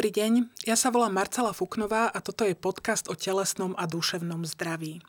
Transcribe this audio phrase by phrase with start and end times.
[0.00, 4.48] Dobrý deň, ja sa volám Marcela Fuknová a toto je podcast o telesnom a duševnom
[4.48, 5.04] zdraví.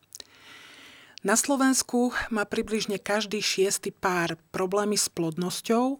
[1.23, 5.95] Na Slovensku má približne každý šiestý pár problémy s plodnosťou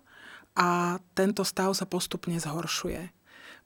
[0.59, 3.15] a tento stav sa postupne zhoršuje.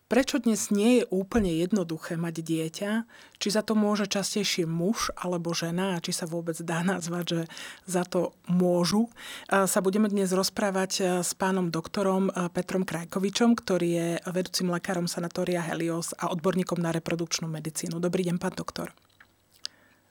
[0.06, 2.92] Prečo dnes nie je úplne jednoduché mať dieťa?
[3.42, 5.98] Či za to môže častejšie muž alebo žena?
[5.98, 7.42] Či sa vôbec dá nazvať, že
[7.90, 9.10] za to môžu?
[9.50, 15.10] Sa budeme dnes rozprávať e, s pánom doktorom e, Petrom Krajkovičom, ktorý je vedúcim lekárom
[15.10, 17.98] sanatória Helios a odborníkom na reprodukčnú medicínu.
[17.98, 18.94] Dobrý deň, pán doktor.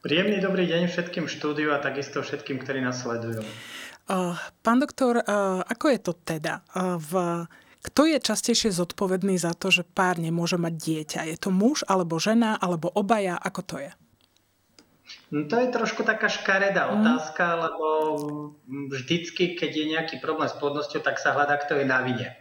[0.02, 3.46] Príjemný dobrý deň všetkým štúdiu a takisto všetkým, ktorí nás sledujú.
[4.58, 5.22] Pán doktor,
[5.64, 6.66] ako je to teda?
[6.98, 7.46] V
[7.84, 11.20] kto je častejšie zodpovedný za to, že pár nemôže mať dieťa?
[11.28, 13.36] Je to muž, alebo žena, alebo obaja?
[13.36, 13.92] Ako to je?
[15.28, 16.92] No to je trošku taká škaredá mm.
[16.96, 17.86] otázka, lebo
[18.88, 22.32] vždycky, keď je nejaký problém s plodnosťou, tak sa hľadá, kto je na vine.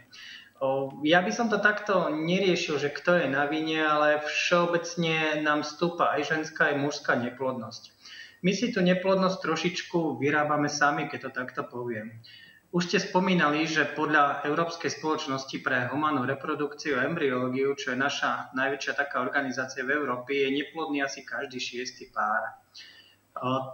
[1.04, 6.16] Ja by som to takto neriešil, že kto je na vine, ale všeobecne nám stúpa
[6.16, 7.92] aj ženská, aj mužská neplodnosť.
[8.40, 12.16] My si tú neplodnosť trošičku vyrábame sami, keď to takto poviem.
[12.74, 18.50] Už ste spomínali, že podľa Európskej spoločnosti pre humanú reprodukciu a embryológiu, čo je naša
[18.50, 22.58] najväčšia taká organizácia v Európe, je neplodný asi každý šiestý pár.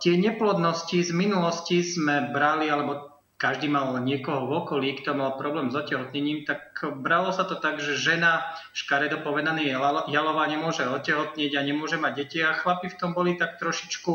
[0.05, 5.73] Tie neplodnosti z minulosti sme brali, alebo každý mal niekoho v okolí, kto mal problém
[5.73, 9.73] s otehotnením, tak bralo sa to tak, že žena, škaredo povedaný,
[10.13, 14.13] jalová nemôže otehotnieť a nemôže mať deti a chlapi v tom boli tak trošičku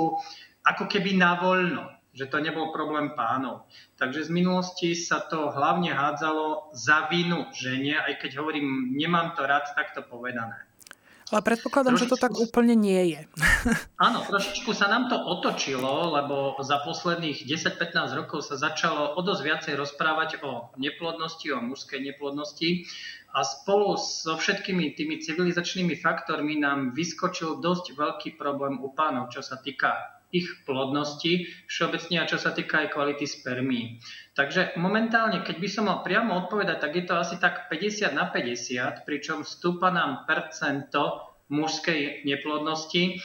[0.62, 3.68] ako keby na voľno že to nebol problém pánov.
[4.00, 9.44] Takže z minulosti sa to hlavne hádzalo za vinu žene, aj keď hovorím, nemám to
[9.44, 10.56] rád takto povedané.
[11.34, 12.06] Ale predpokladám, trošičku...
[12.06, 13.22] že to tak úplne nie je.
[14.06, 19.42] Áno, trošičku sa nám to otočilo, lebo za posledných 10-15 rokov sa začalo o dosť
[19.42, 22.86] viacej rozprávať o neplodnosti, o mužskej neplodnosti
[23.34, 29.42] a spolu so všetkými tými civilizačnými faktormi nám vyskočil dosť veľký problém u pánov, čo
[29.42, 34.04] sa týka ich plodnosti všeobecne a čo sa týka aj kvality spermí.
[34.36, 38.28] Takže momentálne, keď by som mal priamo odpovedať, tak je to asi tak 50 na
[38.28, 43.24] 50, pričom stúpa nám percento mužskej neplodnosti.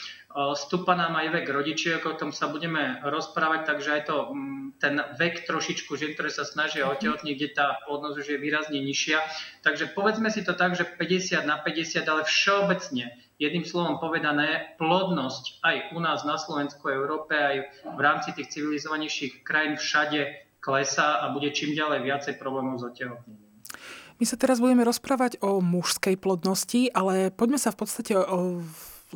[0.55, 5.03] Stúpa nám aj vek rodičiek, o tom sa budeme rozprávať, takže aj to mm, ten
[5.19, 6.91] vek trošičku žien, ktoré sa snažia mhm.
[6.95, 9.19] otehotniť, kde tá plodnosť už je výrazne nižšia.
[9.67, 15.65] Takže povedzme si to tak, že 50 na 50, ale všeobecne jedným slovom povedané, plodnosť
[15.65, 17.57] aj u nás na Slovensku, Európe, aj
[17.97, 23.49] v rámci tých civilizovanejších krajín všade klesá a bude čím ďalej viacej problémov s otehotnením.
[24.21, 28.61] My sa teraz budeme rozprávať o mužskej plodnosti, ale poďme sa v podstate o,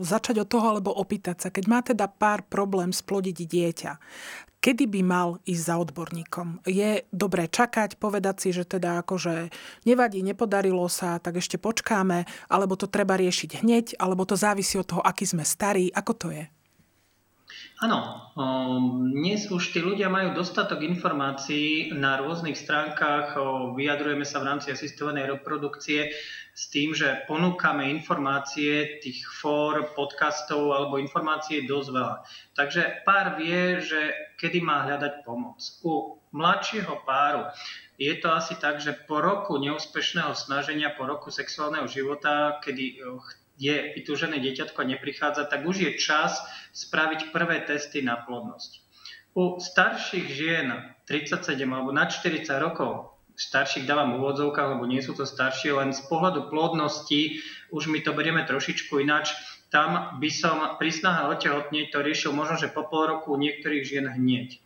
[0.00, 3.92] začať od toho alebo opýtať sa, keď má teda pár problém splodiť dieťa,
[4.64, 6.64] kedy by mal ísť za odborníkom?
[6.64, 9.52] Je dobré čakať, povedať si, že teda akože
[9.84, 14.88] nevadí, nepodarilo sa, tak ešte počkáme, alebo to treba riešiť hneď, alebo to závisí od
[14.88, 16.48] toho, aký sme starí, ako to je?
[17.84, 18.32] Áno,
[19.12, 23.36] dnes už tí ľudia majú dostatok informácií na rôznych stránkach,
[23.76, 26.08] vyjadrujeme sa v rámci asistovanej reprodukcie
[26.56, 32.16] s tým, že ponúkame informácie tých fór, podcastov alebo informácie dosť veľa.
[32.56, 35.60] Takže pár vie, že kedy má hľadať pomoc.
[35.84, 37.52] U mladšieho páru
[38.00, 43.04] je to asi tak, že po roku neúspešného snaženia, po roku sexuálneho života, kedy
[43.58, 46.38] je vytúžené dieťatko a neprichádza, tak už je čas
[46.74, 48.82] spraviť prvé testy na plodnosť.
[49.34, 50.70] U starších žien
[51.10, 56.02] 37 alebo nad 40 rokov starších dávam úvodzovkách, lebo nie sú to staršie, len z
[56.06, 57.42] pohľadu plodnosti
[57.74, 59.34] už my to berieme trošičku ináč.
[59.74, 63.82] Tam by som pri snahe otehotnieť to riešil možno, že po pol roku u niektorých
[63.82, 64.62] žien hneď.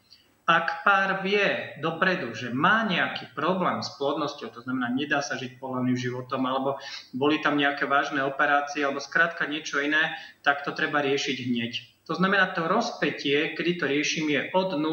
[0.48, 5.60] Ak pár vie dopredu, že má nejaký problém s plodnosťou, to znamená, nedá sa žiť
[5.60, 6.80] pohľadným životom, alebo
[7.12, 11.72] boli tam nejaké vážne operácie, alebo skrátka niečo iné, tak to treba riešiť hneď.
[12.08, 14.88] To znamená, to rozpetie, kedy to riešim, je od 0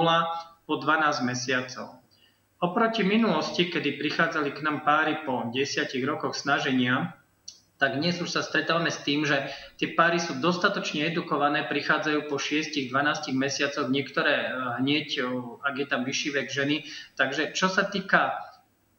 [0.68, 2.04] po 12 mesiacov.
[2.60, 7.16] Oproti minulosti, kedy prichádzali k nám páry po desiatich rokoch snaženia,
[7.76, 12.40] tak dnes už sa stretávame s tým, že tie páry sú dostatočne edukované, prichádzajú po
[12.40, 12.92] 6-12
[13.36, 15.08] mesiacoch, niektoré eh, hneď,
[15.60, 16.88] ak je tam vyšší vek ženy.
[17.20, 18.36] Takže čo sa týka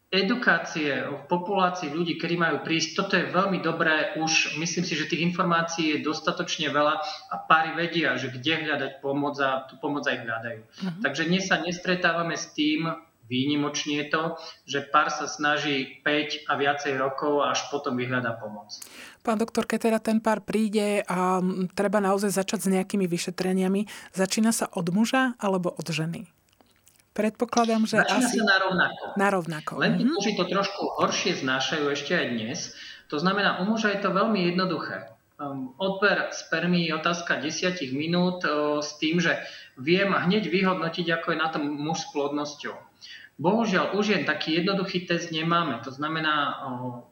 [0.06, 4.14] edukácie v populácii ľudí, ktorí majú prísť, toto je veľmi dobré.
[4.23, 6.94] Už myslím si, že tých informácií je dostatočne veľa
[7.32, 10.61] a páry vedia, že kde hľadať pomoc a tú pomoc aj hľadajú.
[10.62, 11.00] Uh-huh.
[11.02, 12.87] Takže dnes sa nestretávame s tým,
[13.26, 14.23] Výnimočne je to,
[14.67, 18.78] že pár sa snaží 5 a viacej rokov a až potom vyhľadá pomoc.
[19.26, 21.43] Pán doktor, keď teda ten pár príde a
[21.75, 26.31] treba naozaj začať s nejakými vyšetreniami, začína sa od muža alebo od ženy?
[27.17, 28.37] Predpokladám, že Začína asi...
[28.37, 29.05] sa na rovnako.
[29.17, 29.72] Na rovnako.
[29.81, 30.12] Len tí mhm.
[30.12, 32.61] muži to trošku horšie znášajú ešte aj dnes,
[33.06, 35.14] To znamená, u muža je to veľmi jednoduché.
[35.37, 38.43] Um, odber spermí je otázka 10 minút
[38.82, 39.37] s tým, že
[39.76, 42.75] viem hneď vyhodnotiť, ako je na tom muž s plodnosťou.
[43.36, 45.84] Bohužiaľ, už jen taký jednoduchý test nemáme.
[45.84, 46.56] To znamená,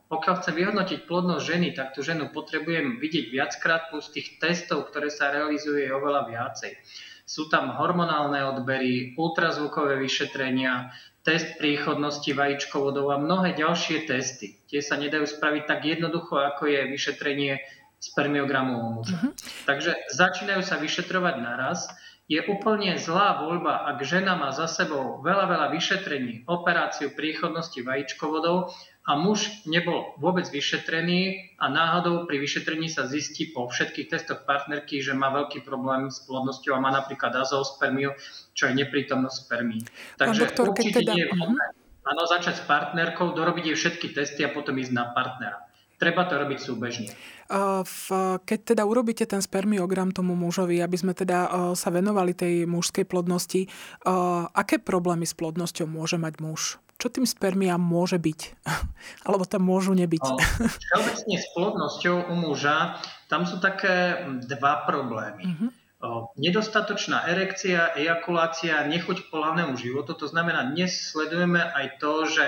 [0.08, 5.12] pokiaľ chcem vyhodnotiť plodnosť ženy, tak tú ženu potrebujem vidieť viackrát, plus tých testov, ktoré
[5.12, 6.80] sa realizujú, je oveľa viacej.
[7.28, 14.60] Sú tam hormonálne odbery, ultrazvukové vyšetrenia, test príchodnosti vajíčkovodov a mnohé ďalšie testy.
[14.68, 17.52] Tie sa nedajú spraviť tak jednoducho, ako je vyšetrenie
[17.96, 19.16] spermiogramu u muža.
[19.16, 19.32] Uh-huh.
[19.64, 21.88] Takže začínajú sa vyšetrovať naraz.
[22.24, 28.72] Je úplne zlá voľba, ak žena má za sebou veľa, veľa vyšetrení, operáciu príchodnosti vajíčkovodov
[29.04, 35.04] a muž nebol vôbec vyšetrený a náhodou pri vyšetrení sa zistí po všetkých testoch partnerky,
[35.04, 38.16] že má veľký problém s plodnosťou a má napríklad azospermiu,
[38.56, 39.84] čo je neprítomnosť spermí.
[40.16, 41.12] Takže doktor, určite teda...
[41.12, 41.64] nie je vhodné
[42.04, 45.64] áno, začať s partnerkou, dorobiť jej všetky testy a potom ísť na partnera.
[45.94, 47.10] Treba to robiť súbežne.
[48.44, 53.68] Keď teda urobíte ten spermiogram tomu mužovi, aby sme teda sa venovali tej mužskej plodnosti,
[54.52, 56.82] aké problémy s plodnosťou môže mať muž?
[56.94, 58.40] Čo tým spermia môže byť?
[59.26, 60.24] Alebo tam môžu nebyť?
[60.72, 62.96] Všeobecne s plodnosťou u muža,
[63.26, 65.42] tam sú také dva problémy.
[65.42, 65.70] Uh-huh.
[66.36, 70.12] Nedostatočná erekcia, ejakulácia, nechuť k pohľavnému životu.
[70.14, 72.44] To znamená, dnes sledujeme aj to, že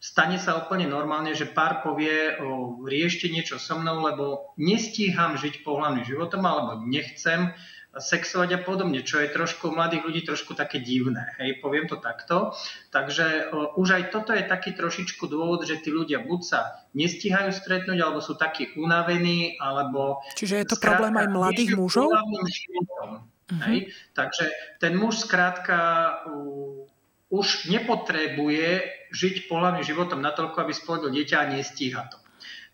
[0.00, 5.60] stane sa úplne normálne, že pár povie, o, riešte niečo so mnou, lebo nestíham žiť
[5.60, 7.52] pohľadným životom, alebo nechcem
[7.90, 11.34] sexovať a podobne, čo je trošku u mladých ľudí trošku také divné.
[11.42, 12.56] Hej, poviem to takto.
[12.88, 17.52] Takže o, už aj toto je taký trošičku dôvod, že tí ľudia buď sa nestíhajú
[17.52, 20.24] stretnúť, alebo sú takí unavení, alebo...
[20.38, 22.08] Čiže je to problém aj mladých mužov?
[22.08, 23.20] Uh-huh.
[23.68, 23.92] Hej?
[24.16, 24.48] Takže
[24.80, 25.76] ten muž skrátka
[26.24, 26.86] uh,
[27.28, 32.18] už nepotrebuje žiť pohľadným životom natoľko, aby splodil dieťa a nestíha to.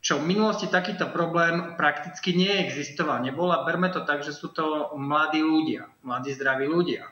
[0.05, 3.27] Čo v minulosti takýto problém prakticky neexistoval.
[3.27, 7.11] Nebol a berme to tak, že sú to mladí ľudia, mladí zdraví ľudia.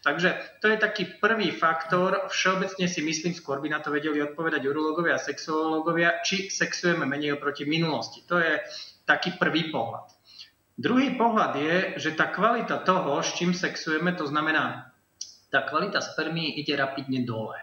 [0.00, 2.28] Takže to je taký prvý faktor.
[2.32, 7.36] Všeobecne si myslím, skôr by na to vedeli odpovedať urológovia a sexuológovia, či sexujeme menej
[7.36, 8.24] oproti minulosti.
[8.24, 8.60] To je
[9.04, 10.08] taký prvý pohľad.
[10.74, 14.90] Druhý pohľad je, že tá kvalita toho, s čím sexujeme, to znamená,
[15.52, 17.60] tá kvalita spermí ide rapidne dole.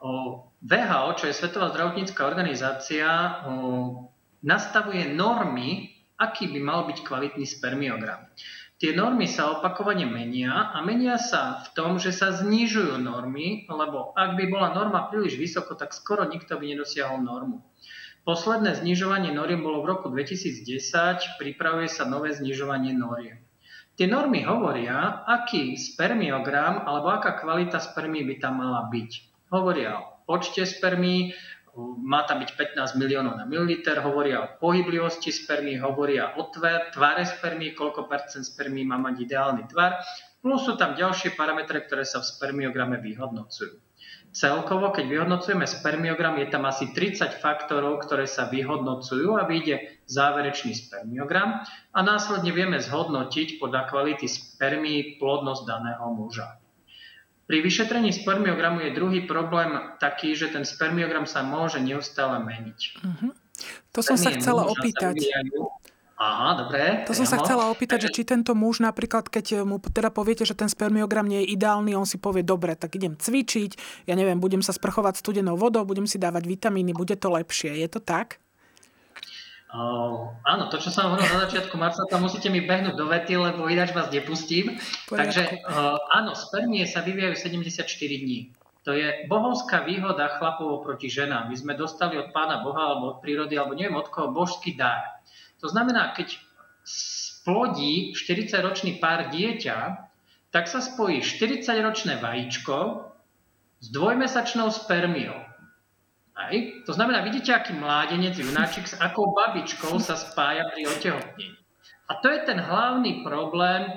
[0.00, 3.40] VHO, čo je Svetová zdravotnícká organizácia,
[4.40, 8.24] nastavuje normy, aký by mal byť kvalitný spermiogram.
[8.80, 14.16] Tie normy sa opakovane menia a menia sa v tom, že sa znižujú normy, lebo
[14.16, 17.60] ak by bola norma príliš vysoko, tak skoro nikto by nedosiahol normu.
[18.24, 20.64] Posledné znižovanie noriem bolo v roku 2010,
[21.36, 23.44] pripravuje sa nové znižovanie noriem.
[24.00, 30.24] Tie normy hovoria, aký spermiogram alebo aká kvalita spermí by tam mala byť hovoria o
[30.24, 31.34] počte spermí,
[32.02, 37.22] má tam byť 15 miliónov na mililiter, hovoria o pohyblivosti spermí, hovoria o tver, tvare
[37.22, 40.02] spermí, koľko percent spermí má mať ideálny tvar,
[40.42, 43.78] plus sú tam ďalšie parametre, ktoré sa v spermiograme vyhodnocujú.
[44.30, 50.70] Celkovo, keď vyhodnocujeme spermiogram, je tam asi 30 faktorov, ktoré sa vyhodnocujú a vyjde záverečný
[50.70, 56.59] spermiogram a následne vieme zhodnotiť podľa kvality spermí plodnosť daného muža.
[57.50, 62.80] Pri vyšetrení spermiogramu je druhý problém taký, že ten spermiogram sa môže neustále meniť.
[63.02, 63.34] Uh-huh.
[63.90, 65.18] To som sa chcela opýtať.
[66.14, 67.02] Aha, dobre.
[67.10, 70.54] To som sa chcela opýtať, že či tento muž napríklad, keď mu teda poviete, že
[70.54, 74.62] ten spermiogram nie je ideálny, on si povie, dobre, tak idem cvičiť, ja neviem, budem
[74.62, 77.82] sa sprchovať studenou vodou, budem si dávať vitamíny, bude to lepšie.
[77.82, 78.38] Je to tak?
[79.70, 83.38] Uh, áno, to, čo som hovoril na začiatku marca, tam musíte mi behnúť do vety,
[83.38, 84.74] lebo ináč vás nepustím.
[85.06, 85.14] Poriadku.
[85.14, 88.50] Takže uh, áno, spermie sa vyvíjajú 74 dní.
[88.82, 91.52] To je bohovská výhoda chlapov proti ženám.
[91.52, 95.22] My sme dostali od pána Boha alebo od prírody, alebo neviem od koho, božský dar.
[95.62, 96.34] To znamená, keď
[96.82, 100.10] splodí 40-ročný pár dieťa,
[100.50, 103.06] tak sa spojí 40-ročné vajíčko
[103.78, 105.49] s dvojmesačnou spermiou.
[106.40, 106.56] Aj?
[106.88, 111.60] To znamená, vidíte, aký mládenec, junáčik s akou babičkou sa spája pri otehotnení.
[112.08, 113.92] A to je ten hlavný problém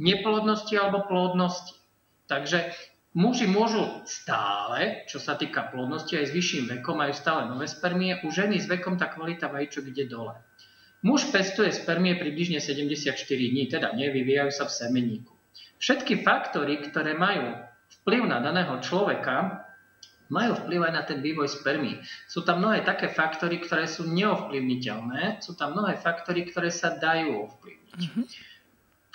[0.00, 1.76] neplodnosti alebo plodnosti.
[2.26, 2.72] Takže
[3.12, 8.18] muži môžu stále, čo sa týka plodnosti, aj s vyšším vekom, majú stále nové spermie,
[8.24, 10.32] u ženy s vekom tá kvalita vajíčok ide dole.
[11.04, 15.32] Muž pestuje spermie približne 74 dní, teda nevyvíjajú sa v semeníku.
[15.76, 17.52] Všetky faktory, ktoré majú
[18.02, 19.65] vplyv na daného človeka,
[20.28, 22.02] majú vplyv aj na ten vývoj spermí.
[22.26, 27.46] Sú tam mnohé také faktory, ktoré sú neovplyvniteľné, sú tam mnohé faktory, ktoré sa dajú
[27.46, 28.00] ovplyvniť.
[28.02, 28.24] Mm-hmm.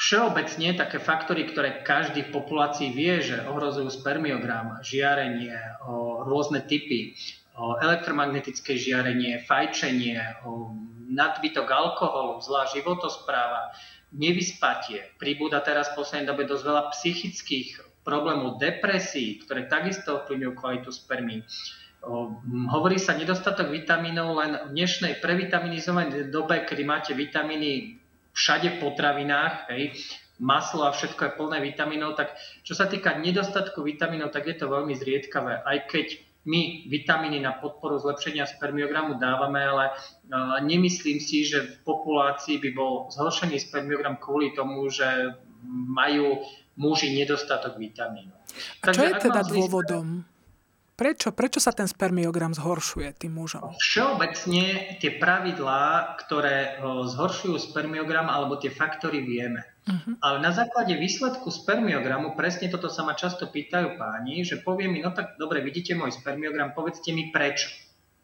[0.02, 5.54] Všeobecne také faktory, ktoré každý v populácii vie, že ohrozujú spermiogram, žiarenie,
[6.26, 7.14] rôzne typy
[7.54, 10.18] elektromagnetické žiarenie, fajčenie,
[11.12, 13.78] nadbytok alkoholu, zlá životospráva,
[14.10, 15.06] nevyspatie.
[15.22, 17.70] Pribúda teraz v poslednej dobe dosť veľa psychických
[18.02, 21.46] problémov, depresí, ktoré takisto ovplyvňujú kvalitu spermí.
[22.74, 28.02] Hovorí sa nedostatok vitamínov len v dnešnej previtaminizovanej dobe, kedy máte vitamíny
[28.34, 29.94] všade v potravinách, hej,
[30.42, 32.34] maslo a všetko je plné vitamínov, tak
[32.66, 35.62] čo sa týka nedostatku vitamínov, tak je to veľmi zriedkavé.
[35.62, 39.94] Aj keď my vitamíny na podporu zlepšenia spermiogramu dávame, ale
[40.66, 45.38] nemyslím si, že v populácii by bol zhoršený spermiogram kvôli tomu, že
[45.70, 46.42] majú
[46.80, 48.38] muži nedostatok vitamínov.
[48.84, 50.24] A čo je teda dôvodom?
[50.96, 53.74] Prečo, prečo sa ten spermiogram zhoršuje tým mužom?
[53.74, 59.66] Všeobecne tie pravidlá, ktoré zhoršujú spermiogram alebo tie faktory vieme.
[59.90, 60.14] Uh-huh.
[60.22, 65.02] Ale na základe výsledku spermiogramu, presne toto sa ma často pýtajú páni, že povie mi,
[65.02, 67.74] no tak dobre, vidíte môj spermiogram, povedzte mi prečo.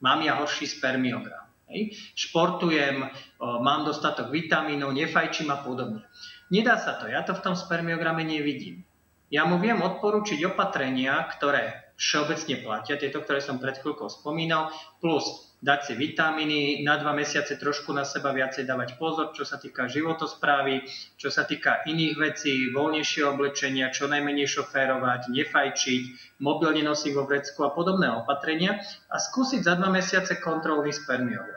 [0.06, 1.50] Mám ja horší spermiogram.
[1.74, 1.98] Hej?
[2.14, 3.10] Športujem,
[3.42, 6.06] mám dostatok vitamínov, nefajčím a podobne.
[6.48, 8.88] Nedá sa to, ja to v tom spermiograme nevidím.
[9.28, 14.72] Ja mu viem odporučiť opatrenia, ktoré všeobecne platia, tieto, ktoré som pred chvíľkou spomínal,
[15.04, 19.58] plus dať si vitamíny, na dva mesiace trošku na seba viacej dávať pozor, čo sa
[19.58, 20.86] týka životosprávy,
[21.18, 26.04] čo sa týka iných vecí, voľnejšie oblečenia, čo najmenej šoférovať, nefajčiť,
[26.46, 28.78] mobilne nosiť vo vrecku a podobné opatrenia
[29.10, 31.57] a skúsiť za dva mesiace kontrolný spermiogram.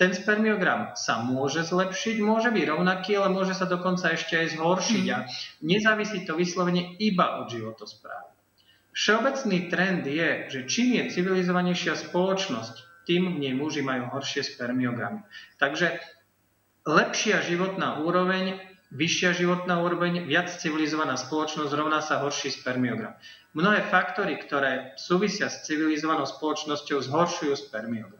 [0.00, 5.04] Ten spermiogram sa môže zlepšiť, môže byť rovnaký, ale môže sa dokonca ešte aj zhoršiť
[5.12, 5.28] a
[5.60, 8.32] nezávisí to vyslovene iba od životosprávy.
[8.96, 15.20] Všeobecný trend je, že čím je civilizovanejšia spoločnosť, tým v nej muži majú horšie spermiogramy.
[15.60, 16.00] Takže
[16.88, 18.56] lepšia životná úroveň,
[18.96, 23.20] vyššia životná úroveň, viac civilizovaná spoločnosť rovná sa horší spermiogram.
[23.52, 28.19] Mnohé faktory, ktoré súvisia s civilizovanou spoločnosťou, zhoršujú spermiogram.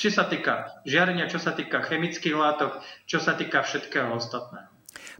[0.00, 4.72] Či sa týka žiarenia, čo sa týka chemických látok, čo sa týka všetkého ostatného.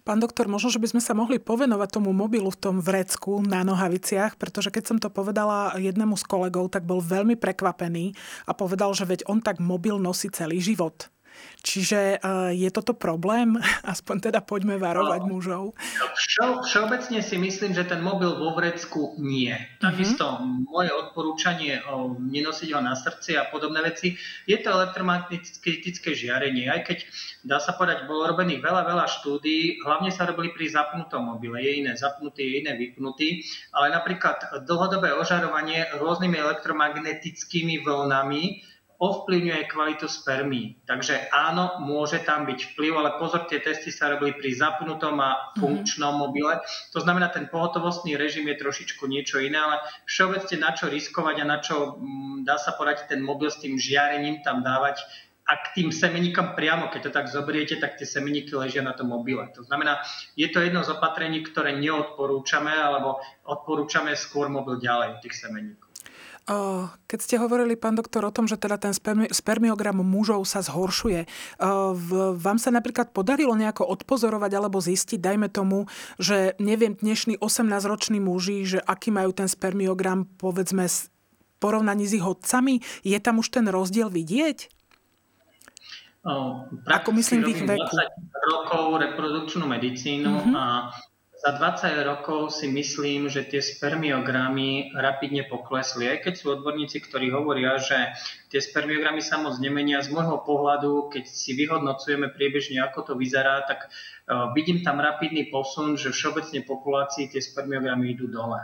[0.09, 3.61] Pán doktor, možno, že by sme sa mohli povenovať tomu mobilu v tom vrecku na
[3.61, 8.17] nohaviciach, pretože keď som to povedala jednému z kolegov, tak bol veľmi prekvapený
[8.49, 11.13] a povedal, že veď on tak mobil nosí celý život.
[11.61, 13.57] Čiže eh, je toto problém?
[13.93, 15.77] Aspoň teda poďme varovať mužov.
[16.17, 19.53] Všo, všeobecne si myslím, že ten mobil vo vrecku nie.
[19.79, 20.67] Takisto mm-hmm.
[20.67, 24.17] moje odporúčanie o nenosiť ho na srdci a podobné veci.
[24.49, 26.99] Je to elektromagnetické žiarenie, aj keď
[27.45, 31.61] dá sa povedať, bolo robených veľa, veľa štúdí, hlavne sa robili pri zapnutom mobile.
[31.61, 33.45] Je iné zapnutý, je iné vypnutý,
[33.77, 38.71] ale napríklad dlhodobé ožarovanie rôznymi elektromagnetickými vlnami
[39.01, 40.77] ovplyvňuje kvalitu spermí.
[40.85, 45.31] Takže áno, môže tam byť vplyv, ale pozor, tie testy sa robili pri zapnutom a
[45.33, 45.65] mhm.
[45.65, 46.61] funkčnom mobile.
[46.93, 51.45] To znamená, ten pohotovostný režim je trošičku niečo iné, ale všeobecne na čo riskovať a
[51.49, 55.01] na čo m, mm, dá sa poradiť ten mobil s tým žiarením tam dávať
[55.51, 59.11] a k tým semeníkom priamo, keď to tak zobriete, tak tie semeníky ležia na tom
[59.11, 59.43] mobile.
[59.59, 59.99] To znamená,
[60.39, 65.90] je to jedno z opatrení, ktoré neodporúčame, alebo odporúčame skôr mobil ďalej tých semeníkov.
[67.07, 68.91] Keď ste hovorili, pán doktor, o tom, že teda ten
[69.31, 71.31] spermiogram mužov sa zhoršuje,
[72.35, 75.87] vám sa napríklad podarilo nejako odpozorovať alebo zistiť, dajme tomu,
[76.19, 80.91] že neviem, dnešní 18-roční muži, že aký majú ten spermiogram, povedzme,
[81.63, 84.75] porovnaní s ich otcami, je tam už ten rozdiel vidieť?
[86.21, 87.81] O, Ako myslím v ich veku?
[87.81, 90.55] 20 rokov reprodukčnú medicínu mm-hmm.
[90.57, 90.93] a
[91.41, 96.05] za 20 rokov si myslím, že tie spermiogramy rapidne poklesli.
[96.05, 98.13] Aj keď sú odborníci, ktorí hovoria, že
[98.53, 100.05] tie spermiogramy sa moc nemenia.
[100.05, 105.49] Z môjho pohľadu, keď si vyhodnocujeme priebežne, ako to vyzerá, tak uh, vidím tam rapidný
[105.49, 108.61] posun, že všeobecne populácii tie spermiogramy idú dole.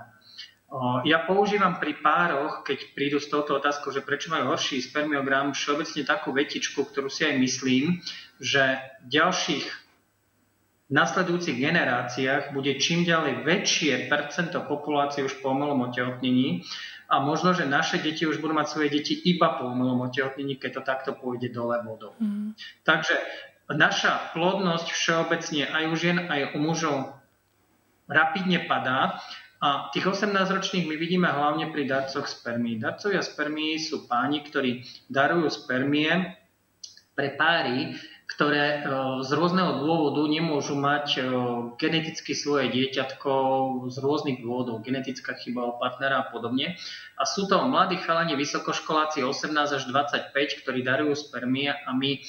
[0.68, 5.56] Uh, ja používam pri pároch, keď prídu s touto otázkou, že prečo majú horší spermiogram,
[5.56, 8.04] všeobecne takú vetičku, ktorú si aj myslím,
[8.36, 8.76] že
[9.08, 9.85] ďalších
[10.86, 16.62] v nasledujúcich generáciách bude čím ďalej väčšie percento populácie už po umelom otehotnení
[17.10, 20.70] a možno, že naše deti už budú mať svoje deti iba po umelom otehotnení, keď
[20.78, 22.14] to takto pôjde dole vodou.
[22.22, 22.54] Mm.
[22.86, 23.18] Takže
[23.74, 27.18] naša plodnosť všeobecne aj u žien, aj u mužov
[28.06, 29.18] rapidne padá
[29.58, 32.78] a tých 18-ročných my vidíme hlavne pri darcoch spermí.
[32.78, 36.38] Darcovia spermí sú páni, ktorí darujú spermie
[37.18, 37.96] pre páry,
[38.36, 38.78] ktoré e,
[39.24, 41.20] z rôzneho dôvodu nemôžu mať e,
[41.80, 43.32] geneticky svoje dieťatko
[43.88, 46.76] z rôznych dôvodov, genetická chyba u partnera a podobne.
[47.16, 52.20] A sú to mladí chalani vysokoškoláci 18 až 25, ktorí darujú spermie a my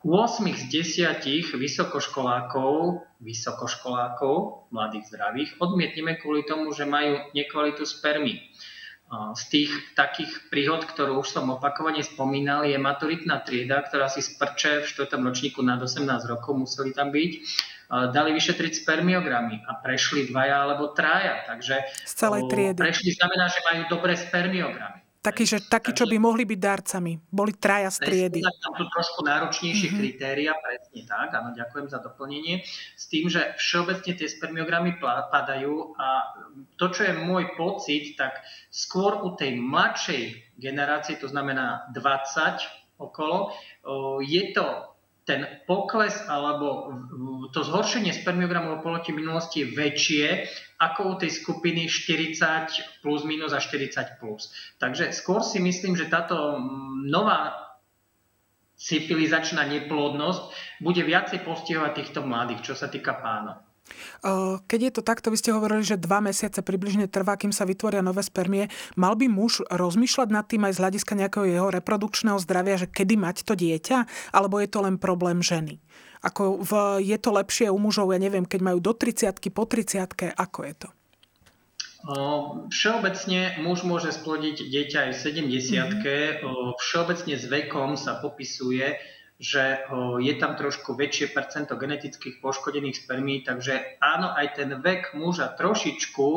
[0.00, 0.62] 8 z
[0.96, 1.28] 10
[1.60, 8.40] vysokoškolákov, vysokoškolákov, mladých zdravých, odmietneme kvôli tomu, že majú nekvalitu spermí.
[9.10, 14.86] Z tých takých príhod, ktorú už som opakovane spomínal, je maturitná trieda, ktorá si sprče
[14.86, 15.18] v 4.
[15.18, 17.32] ročníku nad 18 rokov, museli tam byť.
[17.90, 21.42] Dali vyšetriť spermiogramy a prešli dvaja alebo traja.
[21.42, 22.78] Takže Z celej triedy.
[22.78, 25.02] prešli znamená, že majú dobré spermiogramy.
[25.20, 27.12] Takí, že, takí, čo by mohli byť darcami.
[27.28, 28.40] Boli traja z triedy.
[28.40, 30.00] Tam sú trošku náročnejšie mm-hmm.
[30.00, 32.64] kritéria, presne tak, áno, ďakujem za doplnenie.
[32.96, 36.24] S tým, že všeobecne tie spermiogramy padajú a
[36.80, 38.40] to, čo je môj pocit, tak
[38.72, 43.52] skôr u tej mladšej generácie, to znamená 20 okolo,
[44.24, 44.89] je to
[45.30, 46.90] ten pokles alebo
[47.54, 50.26] to zhoršenie spermiogramov poloti minulosti je väčšie
[50.82, 54.50] ako u tej skupiny 40 plus minus a 40 plus.
[54.82, 56.58] Takže skôr si myslím, že táto
[57.06, 57.70] nová
[58.74, 60.42] civilizačná neplodnosť
[60.82, 63.69] bude viacej postihovať týchto mladých, čo sa týka pánov.
[64.66, 68.04] Keď je to takto, vy ste hovorili, že dva mesiace približne trvá, kým sa vytvoria
[68.04, 68.70] nové spermie.
[68.94, 73.18] Mal by muž rozmýšľať nad tým aj z hľadiska nejakého jeho reprodukčného zdravia, že kedy
[73.18, 75.82] mať to dieťa, alebo je to len problém ženy?
[76.20, 80.36] Ako v, je to lepšie u mužov, ja neviem, keď majú do 30 po 30
[80.36, 80.88] ako je to?
[82.72, 86.76] Všeobecne muž môže splodiť dieťa aj v 70 mm-hmm.
[86.80, 88.96] Všeobecne s vekom sa popisuje,
[89.40, 89.88] že
[90.20, 96.28] je tam trošku väčšie percento genetických poškodených spermí, takže áno, aj ten vek muža trošičku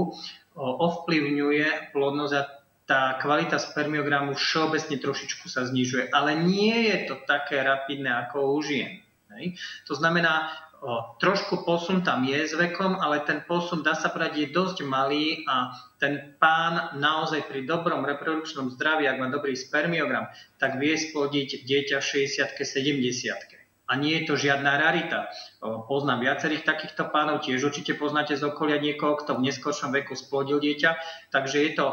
[0.56, 2.48] ovplyvňuje plodnosť a
[2.88, 8.60] tá kvalita spermiogramu všeobecne trošičku sa znižuje, ale nie je to také rapidné ako u
[8.64, 9.04] žien.
[9.88, 10.52] To znamená,
[11.20, 15.48] trošku posun tam je s vekom, ale ten posun, dá sa povedať, je dosť malý
[15.48, 20.28] a ten pán naozaj pri dobrom reprodukčnom zdraví, ak má dobrý spermiogram,
[20.60, 25.28] tak vie splodiť dieťa v 60 70 a nie je to žiadna rarita.
[25.62, 30.64] Poznám viacerých takýchto pánov, tiež určite poznáte z okolia niekoho, kto v neskôršom veku splodil
[30.64, 30.96] dieťa,
[31.30, 31.86] takže je to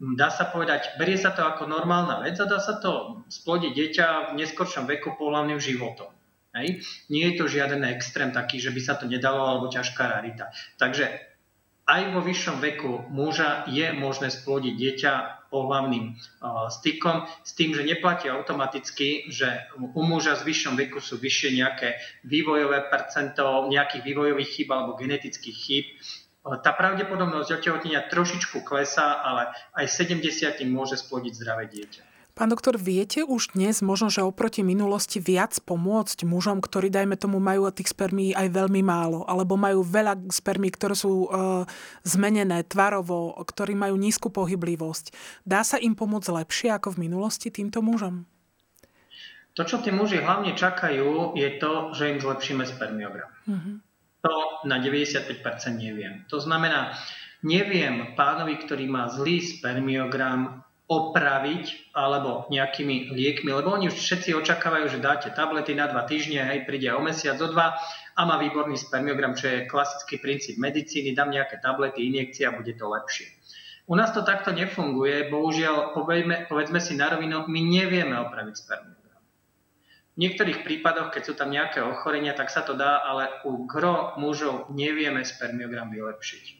[0.00, 4.06] dá sa povedať, berie sa to ako normálna vec a dá sa to splodiť dieťa
[4.32, 6.08] v neskôršom veku pohľavným životom.
[6.50, 6.82] Hej.
[7.06, 10.50] Nie je to žiaden extrém taký, že by sa to nedalo, alebo ťažká rarita.
[10.82, 11.30] Takže
[11.90, 15.12] aj vo vyššom veku muža je možné splodiť dieťa
[15.50, 21.18] pohľavným uh, stykom, s tým, že neplatí automaticky, že u muža s vyššom veku sú
[21.18, 25.86] vyššie nejaké vývojové percento nejakých vývojových chýb alebo genetických chýb.
[26.40, 32.09] Tá pravdepodobnosť otehotnenia trošičku klesá, ale aj 70 môže splodiť zdravé dieťa.
[32.40, 37.36] Pán doktor, viete už dnes možno, že oproti minulosti viac pomôcť mužom, ktorí, dajme tomu,
[37.36, 41.68] majú tých spermí aj veľmi málo, alebo majú veľa spermí, ktoré sú e,
[42.00, 45.12] zmenené tvarovo, ktorí majú nízku pohyblivosť.
[45.44, 48.24] Dá sa im pomôcť lepšie ako v minulosti týmto mužom?
[49.60, 53.28] To, čo tí muži hlavne čakajú, je to, že im zlepšíme spermiogram.
[53.44, 53.74] Mm-hmm.
[54.24, 55.28] To na 95%
[55.76, 56.24] neviem.
[56.32, 56.96] To znamená,
[57.44, 64.90] neviem pánovi, ktorý má zlý spermiogram, opraviť alebo nejakými liekmi, lebo oni už všetci očakávajú,
[64.90, 67.78] že dáte tablety na dva týždne, hej, príde o mesiac, o dva
[68.18, 72.74] a má výborný spermiogram, čo je klasický princíp medicíny, dám nejaké tablety, injekcie a bude
[72.74, 73.30] to lepšie.
[73.86, 79.22] U nás to takto nefunguje, bohužiaľ, povedzme, povedzme si na rovinu, my nevieme opraviť spermiogram.
[80.14, 84.18] V niektorých prípadoch, keď sú tam nejaké ochorenia, tak sa to dá, ale u gro
[84.18, 86.59] mužov nevieme spermiogram vylepšiť.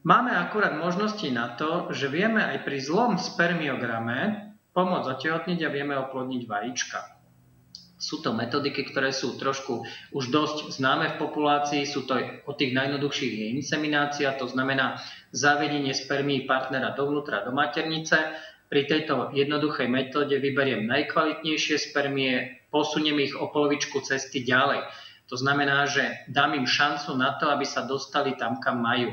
[0.00, 5.92] Máme akurát možnosti na to, že vieme aj pri zlom spermiograme pomôcť otehotniť a vieme
[5.92, 7.20] oplodniť vajíčka.
[8.00, 9.84] Sú to metodiky, ktoré sú trošku
[10.16, 12.16] už dosť známe v populácii, sú to
[12.48, 14.96] od tých najjednoduchších je inseminácia, to znamená
[15.36, 18.16] zavedenie spermí partnera dovnútra do maternice.
[18.72, 24.80] Pri tejto jednoduchej metóde vyberiem najkvalitnejšie spermie, posuniem ich o polovičku cesty ďalej.
[25.28, 29.12] To znamená, že dám im šancu na to, aby sa dostali tam, kam majú.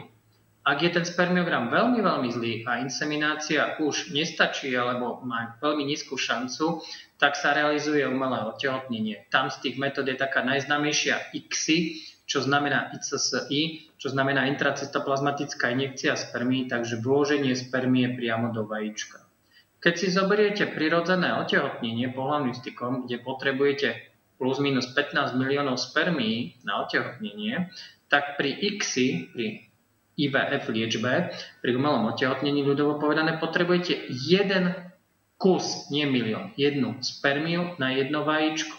[0.67, 6.19] Ak je ten spermiogram veľmi, veľmi zlý a inseminácia už nestačí alebo má veľmi nízku
[6.19, 6.84] šancu,
[7.15, 9.32] tak sa realizuje umelé otehotnenie.
[9.32, 16.19] Tam z tých metód je taká najznámejšia ICSI, čo znamená ICSI, čo znamená intracytoplazmatická injekcia
[16.19, 19.23] spermí, takže vloženie spermie priamo do vajíčka.
[19.80, 23.88] Keď si zoberiete prirodzené otehotnenie pohľavným stykom, kde potrebujete
[24.36, 27.71] plus minus 15 miliónov spermí na otehotnenie,
[28.12, 29.66] tak pri ICSI, pri
[30.17, 31.30] IVF liečbe
[31.62, 34.73] pri umelom otehotnení ľudovo povedané potrebujete jeden
[35.38, 38.73] kus, nie milión, jednu spermiu na jedno vajíčko.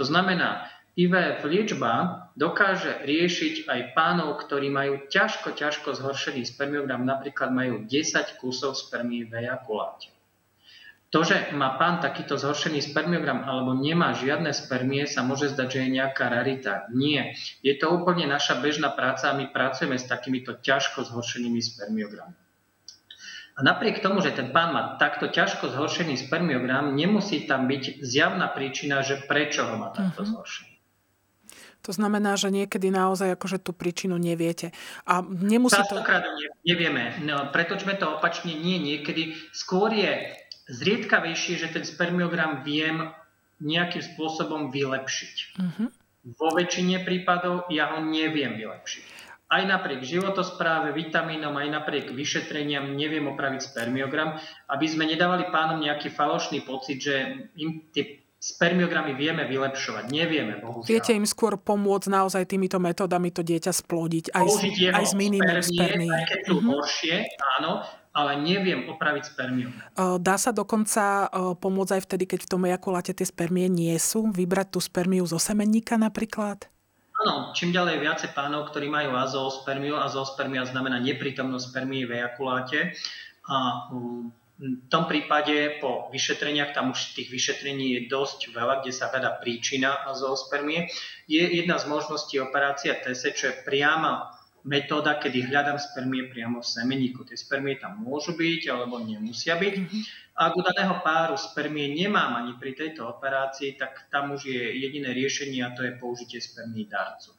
[0.00, 0.64] To znamená,
[0.96, 8.40] IVF liečba dokáže riešiť aj pánov, ktorí majú ťažko, ťažko zhoršený spermiogram, napríklad majú 10
[8.40, 10.08] kusov spermí v ejakuláte.
[11.10, 15.78] To, že má pán takýto zhoršený spermiogram alebo nemá žiadne spermie, sa môže zdať, že
[15.82, 16.86] je nejaká rarita.
[16.94, 17.34] Nie.
[17.66, 22.38] Je to úplne naša bežná práca a my pracujeme s takýmito ťažko zhoršenými spermiogrammi.
[23.58, 28.46] A napriek tomu, že ten pán má takto ťažko zhoršený spermiogram, nemusí tam byť zjavná
[28.54, 30.32] príčina, že prečo ho má takto uh-huh.
[30.38, 30.70] zhoršený.
[31.84, 34.70] To znamená, že niekedy naozaj akože tú príčinu neviete.
[35.08, 35.96] A nemusí to...
[36.60, 37.16] nevieme.
[37.24, 38.52] No, pretočme to opačne.
[38.52, 39.32] Nie, niekedy.
[39.48, 40.12] Skôr je
[40.70, 43.10] zriedkavejšie, že ten spermiogram viem
[43.60, 45.36] nejakým spôsobom vylepšiť.
[45.58, 45.88] Uh-huh.
[46.38, 53.26] Vo väčšine prípadov ja ho neviem vylepšiť aj napriek životospráve, vitamínom, aj napriek vyšetreniam neviem
[53.26, 54.38] opraviť spermiogram,
[54.70, 57.14] aby sme nedávali pánom nejaký falošný pocit, že
[57.58, 60.08] im tie spermiogramy vieme vylepšovať.
[60.08, 60.88] Nevieme, bohužiaľ.
[60.88, 65.14] Viete im skôr pomôcť naozaj týmito metódami to dieťa splodiť aj, Použiť s, aj s
[65.18, 66.08] minimum spermie.
[66.08, 66.70] Aj keď sú mm-hmm.
[66.72, 67.14] horšie,
[67.60, 69.70] áno, ale neviem opraviť spermium.
[70.18, 74.34] Dá sa dokonca pomôcť aj vtedy, keď v tom ejakuláte tie spermie nie sú?
[74.34, 76.66] Vybrať tú spermiu zo semenníka napríklad?
[77.20, 79.94] Áno, čím ďalej viacej pánov, ktorí majú azoospermiu.
[79.94, 82.96] Azoospermia znamená neprítomnosť spermii v ejakuláte.
[83.44, 89.12] A v tom prípade po vyšetreniach, tam už tých vyšetrení je dosť veľa, kde sa
[89.12, 90.88] hľadá príčina azoospermie.
[91.28, 94.32] Je jedna z možností operácia TSE, čo je priama
[94.64, 97.24] metóda, kedy hľadám spermie priamo v semeníku.
[97.24, 99.74] Tie spermie tam môžu byť alebo nemusia byť.
[99.76, 100.02] Mm-hmm.
[100.40, 105.12] Ak u daného páru spermie nemám ani pri tejto operácii, tak tam už je jediné
[105.12, 107.36] riešenie a to je použitie spermí darcu.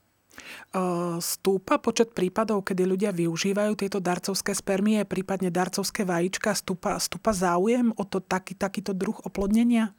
[1.20, 7.92] Stúpa počet prípadov, kedy ľudia využívajú tieto darcovské spermie, prípadne darcovské vajíčka, stúpa, stúpa záujem
[8.00, 9.92] o to taký, takýto druh oplodnenia?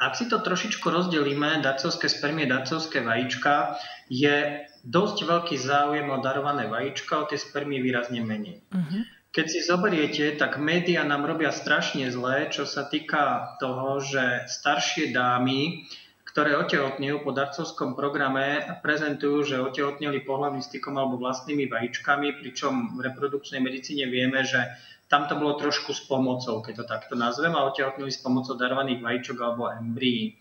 [0.00, 6.66] Ak si to trošičku rozdelíme, darcovské spermie, darcovské vajíčka, je dosť veľký záujem o darované
[6.66, 8.64] vajíčka, o tie spermie výrazne menej.
[8.72, 9.02] Uh-huh.
[9.30, 15.14] Keď si zoberiete, tak médiá nám robia strašne zlé, čo sa týka toho, že staršie
[15.14, 15.86] dámy,
[16.26, 23.06] ktoré otehotnejú po darcovskom programe, prezentujú, že otehotneli pohľadným stykom alebo vlastnými vajíčkami, pričom v
[23.06, 24.62] reprodukčnej medicíne vieme, že
[25.10, 29.02] tam to bolo trošku s pomocou, keď to takto nazvem, a otehotnili s pomocou darovaných
[29.02, 30.38] vajíčok alebo embryí.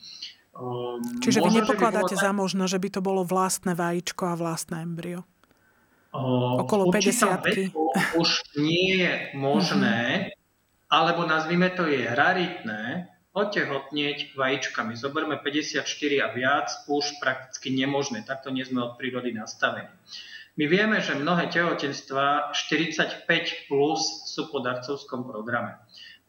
[0.59, 5.23] Um, Čiže vy nepokladáte za možno, že by to bolo vlastné vajíčko a vlastné embryo?
[6.11, 7.71] O, Okolo 50
[8.19, 10.25] už nie je možné, mhm.
[10.91, 14.99] alebo nazvime to je raritné, otehotnieť vajíčkami.
[14.99, 15.85] Zoberme 54
[16.19, 18.25] a viac, už prakticky nemožné.
[18.27, 19.87] Takto nie sme od prírody nastavení.
[20.59, 25.79] My vieme, že mnohé tehotenstva 45 plus sú po darcovskom programe.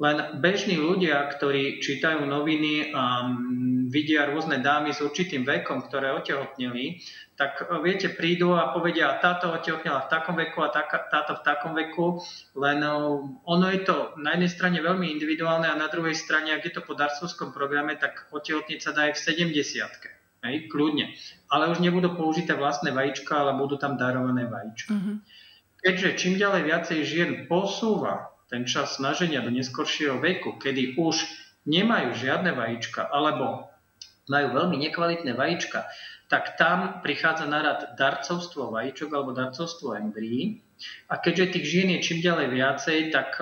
[0.00, 3.28] Len bežní ľudia, ktorí čítajú noviny a
[3.92, 7.04] vidia rôzne dámy s určitým vekom, ktoré otehotneli,
[7.36, 11.76] tak e, viete, prídu a povedia, táto otehotnela v takom veku a táto v takom
[11.76, 12.22] veku,
[12.56, 12.88] len e,
[13.44, 16.86] ono je to na jednej strane veľmi individuálne a na druhej strane, ak je to
[16.86, 21.12] po darcovskom programe, tak otehotniť sa dá aj v 70 Hej, kľudne.
[21.52, 24.96] Ale už nebudú použité vlastné vajíčka, ale budú tam darované vajíčka.
[24.96, 25.20] Uh-huh.
[25.84, 31.22] Keďže čím ďalej viacej žien posúva ten čas snaženia do neskoršieho veku, kedy už
[31.70, 33.70] nemajú žiadne vajíčka, alebo
[34.26, 35.86] majú veľmi nekvalitné vajíčka,
[36.30, 40.62] tak tam prichádza na rad darcovstvo vajíčok alebo darcovstvo embryí.
[41.10, 43.38] A keďže tých žien je čím ďalej viacej, tak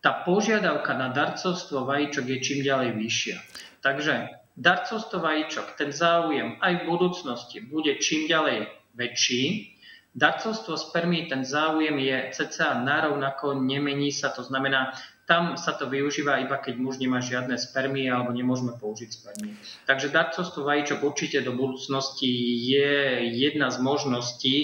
[0.00, 3.36] tá požiadavka na darcovstvo vajíčok je čím ďalej vyššia.
[3.84, 4.14] Takže
[4.56, 9.73] darcovstvo vajíčok, ten záujem aj v budúcnosti bude čím ďalej väčší.
[10.14, 14.94] Darcovstvo spermí, ten záujem je cca narovnako, nemení sa, to znamená,
[15.26, 19.58] tam sa to využíva iba keď muž nemá žiadne spermie alebo nemôžeme použiť spermie.
[19.90, 22.28] Takže darcovstvo vajíčok určite do budúcnosti
[22.62, 24.54] je jedna z možností,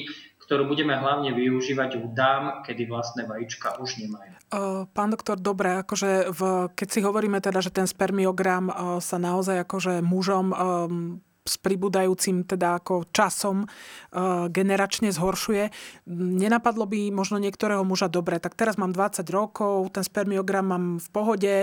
[0.44, 4.34] ktorú budeme hlavne využívať u dám, kedy vlastné vajíčka už nemajú.
[4.90, 6.40] Pán doktor, dobre, akože v,
[6.74, 10.50] keď si hovoríme teda, že ten spermiogram sa naozaj akože mužom
[11.44, 13.64] s pribúdajúcim teda ako časom
[14.52, 15.72] generačne zhoršuje.
[16.10, 21.08] Nenapadlo by možno niektorého muža dobre, tak teraz mám 20 rokov, ten spermiogram mám v
[21.10, 21.54] pohode,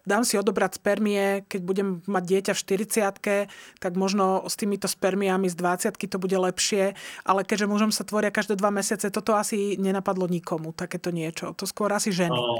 [0.00, 5.46] dám si odobrať spermie, keď budem mať dieťa v 40 tak možno s týmito spermiami
[5.46, 9.76] z 20 to bude lepšie, ale keďže mužom sa tvoria každé dva mesiace, toto asi
[9.76, 11.52] nenapadlo nikomu, takéto niečo.
[11.54, 12.34] To skôr asi ženy.
[12.34, 12.58] O,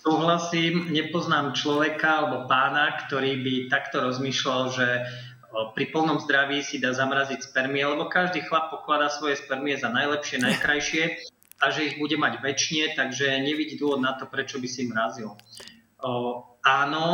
[0.00, 4.88] súhlasím, nepoznám človeka alebo pána, ktorý by takto rozmýšľal, že
[5.50, 10.40] pri plnom zdraví si dá zamraziť spermie, lebo každý chlap pokladá svoje spermie za najlepšie,
[10.40, 11.04] najkrajšie
[11.60, 15.36] a že ich bude mať väčšie, takže nevidí dôvod na to, prečo by si mrazil.
[16.00, 16.10] O,
[16.64, 17.06] áno,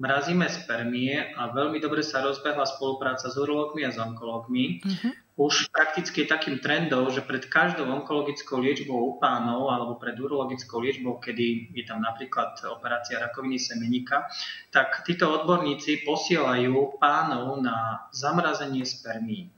[0.00, 4.82] mrazíme spermie a veľmi dobre sa rozbehla spolupráca s urológmi a s onkológmi.
[4.82, 5.12] Uh-huh.
[5.32, 10.84] Už prakticky je takým trendom, že pred každou onkologickou liečbou u pánov alebo pred urologickou
[10.84, 14.28] liečbou, kedy je tam napríklad operácia rakoviny semeníka,
[14.68, 19.48] tak títo odborníci posielajú pánov na zamrazenie spermí.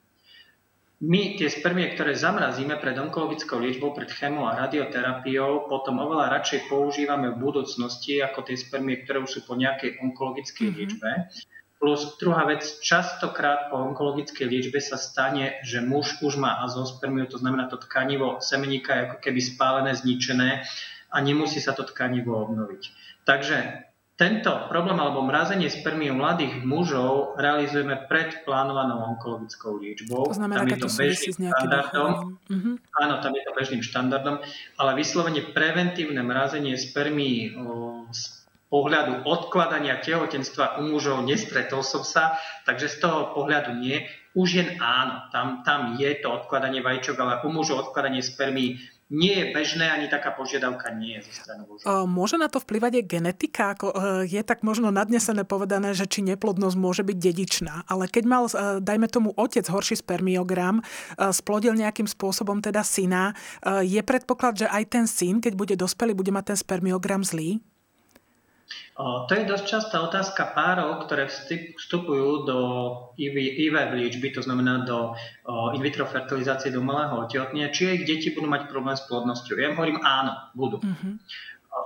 [1.02, 6.70] my tie spermie, ktoré zamrazíme pred onkologickou liečbou, pred chemo a radioterapiou, potom oveľa radšej
[6.70, 10.78] používame v budúcnosti ako tie spermie, ktoré už sú po nejakej onkologickej mm-hmm.
[10.78, 11.10] liečbe.
[11.84, 17.36] Plus druhá vec, častokrát po onkologickej liečbe sa stane, že muž už má azospermiu, to
[17.36, 20.64] znamená to tkanivo semeníka je ako keby spálené, zničené
[21.12, 22.82] a nemusí sa to tkanivo obnoviť.
[23.28, 23.84] Takže
[24.16, 30.32] tento problém alebo mrazenie spermie u mladých mužov realizujeme pred plánovanou onkologickou liečbou.
[30.32, 32.10] To znamená, tam je to bežným štandardom.
[32.48, 32.74] Uh-huh.
[32.96, 34.40] Áno, tam je to bežným štandardom,
[34.80, 37.52] ale vyslovene preventívne mrazenie spermí
[38.72, 44.02] pohľadu odkladania tehotenstva u mužov nestretol som sa, takže z toho pohľadu nie.
[44.34, 49.36] U žien áno, tam, tam je to odkladanie vajíčok, ale u mužov odkladanie spermí nie
[49.36, 51.86] je bežné, ani taká požiadavka nie je zo strany mužov.
[52.08, 53.62] Môže na to vplyvať aj genetika?
[53.76, 53.96] Ako, e,
[54.26, 57.74] je tak možno nadnesené povedané, že či neplodnosť môže byť dedičná.
[57.84, 60.82] Ale keď mal, e, dajme tomu, otec horší spermiogram, e,
[61.30, 66.32] splodil nejakým spôsobom teda syna, je predpoklad, že aj ten syn, keď bude dospelý, bude
[66.32, 67.60] mať ten spermiogram zlý?
[68.94, 72.58] To je dosť častá otázka párov, ktoré vstupujú do
[73.18, 75.18] IV liečby, to znamená do
[75.74, 79.58] in vitro fertilizácie do malého otehotnia, či ich deti budú mať problém s plodnosťou.
[79.58, 80.78] Ja im hovorím áno, budú.
[80.78, 81.18] Uh-huh.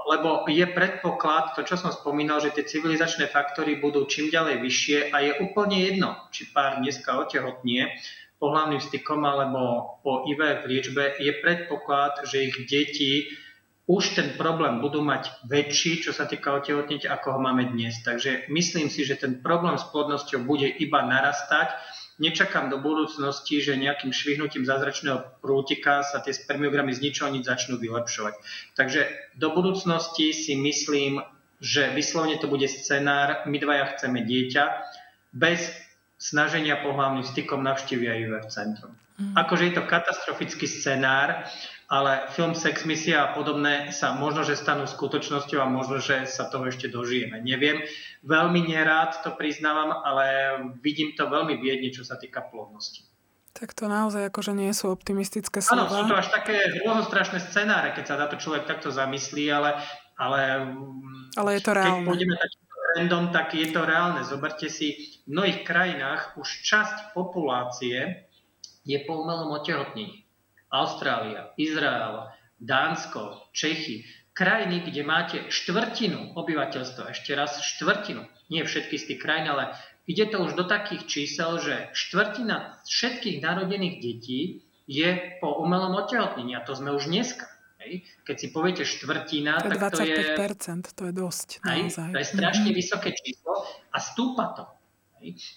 [0.05, 4.99] Lebo je predpoklad, to čo som spomínal, že tie civilizačné faktory budú čím ďalej vyššie
[5.09, 7.89] a je úplne jedno, či pár dneska otehotnie
[8.37, 13.33] pohľavným stykom alebo po IVF liečbe, je predpoklad, že ich deti
[13.89, 17.97] už ten problém budú mať väčší, čo sa týka otehotniť, ako ho máme dnes.
[18.05, 21.73] Takže myslím si, že ten problém s plodnosťou bude iba narastať.
[22.21, 27.81] Nečakám do budúcnosti, že nejakým švihnutím zázračného prútika sa tie spermiogramy z ničoho nič začnú
[27.81, 28.37] vylepšovať.
[28.77, 29.09] Takže
[29.41, 31.25] do budúcnosti si myslím,
[31.65, 34.65] že vyslovne to bude scenár, my dvaja chceme dieťa,
[35.33, 35.73] bez
[36.21, 38.93] snaženia pohľavným stykom navštívia IVF centrum.
[39.17, 39.35] Mm.
[39.39, 41.49] Akože je to katastrofický scenár,
[41.89, 46.53] ale film Sex Misia a podobné sa možno, že stanú skutočnosťou a možno, že sa
[46.53, 47.41] toho ešte dožijeme.
[47.41, 47.81] Neviem,
[48.29, 50.25] veľmi nerád to priznávam, ale
[50.85, 53.09] vidím to veľmi biedne, čo sa týka plodnosti.
[53.57, 55.89] Tak to naozaj akože nie sú optimistické slova.
[55.89, 56.77] Áno, sú to až také
[57.09, 59.81] strašné scenáre, keď sa na to človek takto zamyslí, ale,
[60.21, 60.69] ale,
[61.41, 62.05] ale je to reálne.
[62.05, 64.21] Keď pôjdeme takým trendom, tak je to reálne.
[64.29, 68.29] Zoberte si, v mnohých krajinách už časť populácie
[68.85, 70.28] je po umelom otehotnení.
[70.69, 72.29] Austrália, Izrael,
[72.61, 74.05] Dánsko, Čechy,
[74.39, 78.23] krajiny, kde máte štvrtinu obyvateľstva, ešte raz štvrtinu,
[78.55, 79.75] nie všetky z tých krajín, ale
[80.07, 86.55] ide to už do takých čísel, že štvrtina všetkých narodených detí je po umelom otehotnení
[86.55, 87.45] a to sme už dneska.
[87.79, 88.03] Hej.
[88.27, 90.35] Keď si poviete štvrtina, to tak to je...
[90.95, 91.49] to je dosť.
[91.63, 92.79] Hej, to je strašne mm-hmm.
[92.79, 93.55] vysoké číslo
[93.95, 94.65] a stúpa to.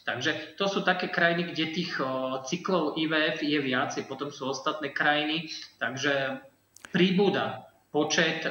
[0.06, 2.02] Takže to sú také krajiny, kde tých
[2.50, 5.48] cyklov IVF je viacej, potom sú ostatné krajiny,
[5.78, 6.42] takže
[6.90, 8.48] príbuda počet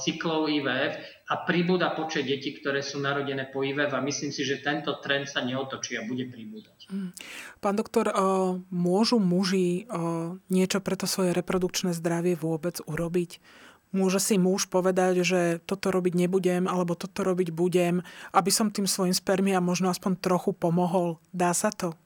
[0.00, 0.96] cyklov IVF
[1.28, 5.28] a príbuda počet detí, ktoré sú narodené po IVF a myslím si, že tento trend
[5.28, 6.88] sa neotočí a bude príbudať.
[6.88, 7.12] Mm.
[7.60, 8.08] Pán doktor,
[8.72, 9.84] môžu muži
[10.48, 13.44] niečo pre to svoje reprodukčné zdravie vôbec urobiť?
[13.88, 18.04] Môže si muž povedať, že toto robiť nebudem, alebo toto robiť budem,
[18.36, 21.16] aby som tým svojim spermiam možno aspoň trochu pomohol.
[21.32, 21.96] Dá sa to?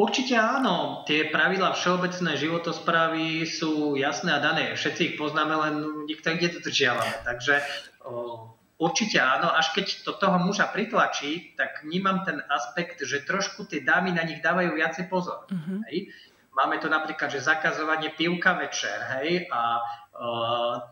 [0.00, 1.04] Určite áno.
[1.04, 4.72] Tie pravidla všeobecné životosprávy sú jasné a dané.
[4.72, 5.74] Všetci ich poznáme, len
[6.08, 7.20] nikto ich nedodržiavame.
[7.24, 7.60] Takže
[8.08, 8.48] o,
[8.80, 9.52] určite áno.
[9.52, 14.24] Až keď to toho muža pritlačí, tak vnímam ten aspekt, že trošku tie dámy na
[14.24, 15.44] nich dávajú viacej pozor.
[15.52, 15.84] Uh-huh.
[15.92, 16.08] Hej?
[16.56, 19.78] Máme tu napríklad, že zakazovanie pivka večer, hej, a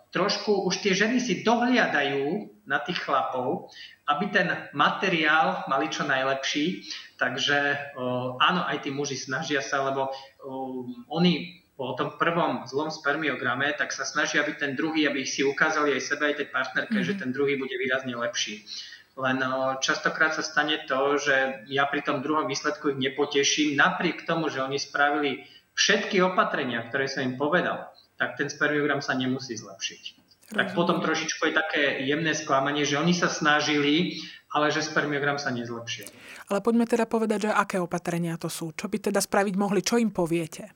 [0.08, 3.68] trošku už tie ženy si dohliadajú na tých chlapov,
[4.08, 6.88] aby ten materiál mali čo najlepší.
[7.20, 12.90] Takže uh, áno, aj tí muži snažia sa, lebo uh, oni po tom prvom zlom
[12.90, 16.90] spermiograme, tak sa snažia, aby ten druhý, aby si ukázali aj sebe, aj tej partnerke,
[16.90, 17.14] mm-hmm.
[17.14, 18.66] že ten druhý bude výrazne lepší.
[19.14, 19.38] Len
[19.78, 24.62] častokrát sa stane to, že ja pri tom druhom výsledku ich nepoteším, napriek tomu, že
[24.62, 25.46] oni spravili
[25.78, 30.02] všetky opatrenia, ktoré som im povedal tak ten spermiogram sa nemusí zlepšiť.
[30.48, 35.52] Tak potom trošičku je také jemné sklamanie, že oni sa snažili, ale že spermiogram sa
[35.52, 36.08] nezlepšil.
[36.48, 38.72] Ale poďme teda povedať, že aké opatrenia to sú.
[38.72, 39.84] Čo by teda spraviť mohli?
[39.84, 40.72] Čo im poviete?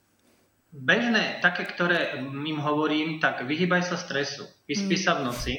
[0.72, 4.44] Bežné, také, ktoré im hovorím, tak vyhýbaj sa stresu.
[4.64, 5.04] Vyspí mm.
[5.04, 5.54] sa v noci,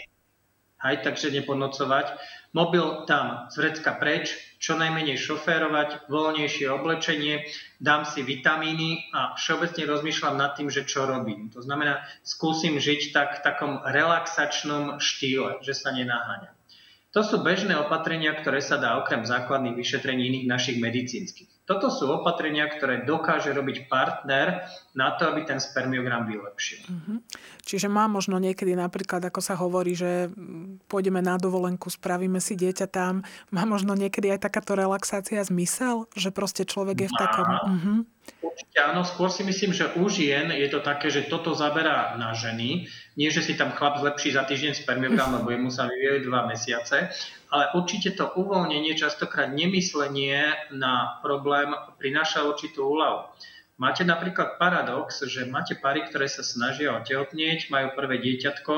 [0.84, 2.20] aj takže nepodnocovať.
[2.54, 7.50] Mobil tam z vrecka preč, čo najmenej šoférovať, voľnejšie oblečenie,
[7.82, 11.50] dám si vitamíny a všeobecne rozmýšľam nad tým, že čo robím.
[11.58, 16.54] To znamená, skúsim žiť tak v takom relaxačnom štýle, že sa nenaháňam.
[17.14, 21.53] To sú bežné opatrenia, ktoré sa dá okrem základných vyšetrení iných našich medicínskych.
[21.64, 26.84] Toto sú opatrenia, ktoré dokáže robiť partner na to, aby ten spermiogram vylepšil.
[26.92, 27.18] Uh-huh.
[27.64, 30.28] Čiže má možno niekedy napríklad, ako sa hovorí, že
[30.92, 36.36] pôjdeme na dovolenku, spravíme si dieťa tam, má možno niekedy aj takáto relaxácia zmysel, že
[36.36, 37.48] proste človek je v takom...
[37.48, 37.98] Uh-huh.
[38.44, 42.36] Určite áno, skôr si myslím, že u žien je to také, že toto zaberá na
[42.36, 46.48] ženy, nie, že si tam chlap zlepší za týždeň spermiogram, lebo jemu sa vyvíjajú dva
[46.50, 47.08] mesiace,
[47.54, 53.32] ale určite to uvoľnenie, častokrát nemyslenie na problém prináša určitú úľavu.
[53.78, 58.74] Máte napríklad paradox, že máte pary, ktoré sa snažia otehotnieť, majú prvé dieťatko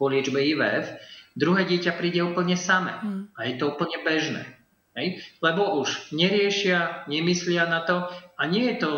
[0.00, 0.96] po liečbe IVF,
[1.36, 3.36] druhé dieťa príde úplne samé hmm.
[3.36, 4.44] a je to úplne bežné.
[4.96, 5.20] Hej?
[5.44, 8.08] Lebo už neriešia, nemyslia na to
[8.40, 8.90] a nie je to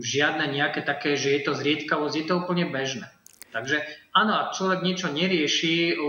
[0.00, 3.12] žiadne nejaké také, že je to zriedkavosť, je to úplne bežné.
[3.52, 3.84] Takže
[4.16, 6.00] áno, ak človek niečo nerieši,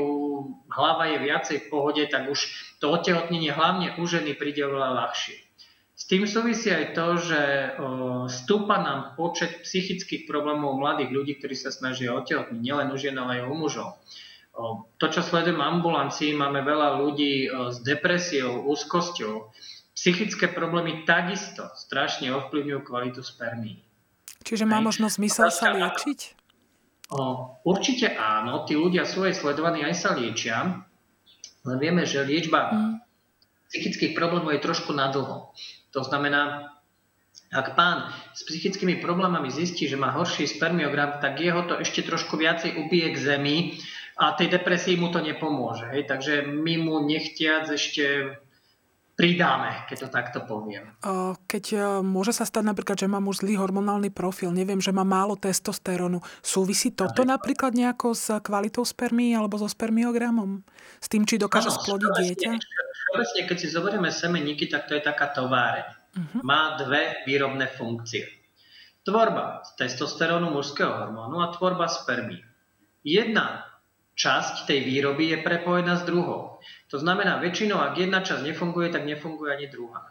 [0.71, 2.39] hlava je viacej v pohode, tak už
[2.80, 5.36] to otehotnenie hlavne u ženy príde oveľa ľahšie.
[5.97, 7.41] S tým súvisí aj to, že
[8.30, 13.43] stúpa nám počet psychických problémov mladých ľudí, ktorí sa snažia otehotniť, nielen u žien, ale
[13.43, 14.00] aj u mužov.
[15.02, 19.54] To, čo sledujem v ambulancii, máme veľa ľudí s depresiou, úzkosťou.
[19.97, 23.81] Psychické problémy takisto strašne ovplyvňujú kvalitu spermí.
[24.45, 26.38] Čiže má možno zmysel sa liečiť?
[27.65, 30.86] Určite áno, tí ľudia sú aj sledovaní, aj sa liečia,
[31.65, 32.93] len vieme, že liečba mm.
[33.73, 35.51] psychických problémov je trošku na dlho.
[35.91, 36.71] To znamená,
[37.49, 42.38] ak pán s psychickými problémami zistí, že má horší spermiogram, tak jeho to ešte trošku
[42.38, 43.57] viacej ubije k zemi
[44.19, 45.88] a tej depresii mu to nepomôže.
[45.89, 46.12] Hej?
[46.12, 48.36] Takže my mu nechtiac ešte
[49.17, 50.93] pridáme, keď to takto poviem.
[51.49, 55.01] Keď e, môže sa stať napríklad, že mám už zlý hormonálny profil, neviem, že má
[55.01, 60.62] málo testosterónu, súvisí toto Aj, napríklad nejako s kvalitou spermí alebo so spermiogramom?
[61.01, 62.49] S tým, či dokáže ano, splodiť dieťa?
[62.53, 65.88] Všeobecne, keď si zoberieme semeníky, tak to je taká továreň.
[66.13, 66.41] Uh-huh.
[66.45, 68.30] Má dve výrobné funkcie.
[69.01, 72.38] Tvorba testosterónu mužského hormónu a tvorba spermí.
[73.01, 73.65] Jedna
[74.17, 76.58] časť tej výroby je prepojená s druhou.
[76.89, 80.10] To znamená, väčšinou, ak jedna časť nefunguje, tak nefunguje ani druhá.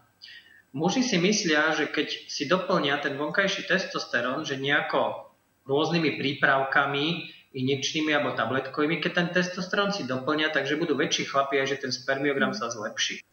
[0.70, 5.32] Muži si myslia, že keď si doplnia ten vonkajší testosterón, že nejako
[5.66, 11.64] rôznymi prípravkami, injekčnými alebo tabletkovými, keď ten testosterón si doplnia, takže budú väčší chlapi a
[11.64, 13.24] že ten spermiogram sa zlepší.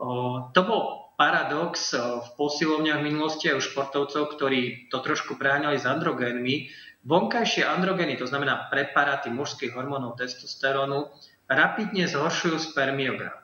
[0.00, 5.86] O, to bol paradox v posilovniach minulosti aj u športovcov, ktorí to trošku preháňali s
[5.86, 6.72] androgénmi,
[7.04, 11.12] Vonkajšie androgeny, to znamená preparáty mužských hormónov testosterónu,
[11.52, 13.36] rapidne zhoršujú spermiogram.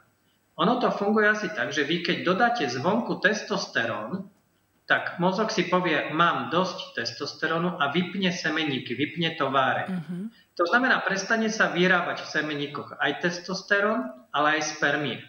[0.56, 4.28] Ono to funguje asi tak, že vy keď dodáte zvonku testosterón,
[4.88, 9.86] tak mozog si povie, mám dosť testosterónu a vypne semeníky, vypne továre.
[9.86, 10.26] Uh-huh.
[10.58, 15.22] To znamená, prestane sa vyrábať v semeníkoch aj testosterón, ale aj spermie.